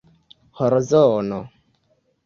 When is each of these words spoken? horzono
horzono 0.57 1.39